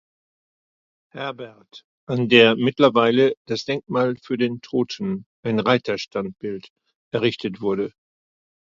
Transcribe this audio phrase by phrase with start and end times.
[1.11, 6.69] Herbert, an der mittlerweile das Denkmal für den Toten, ein Reiterstandbild,
[7.11, 7.91] errichtet wurde.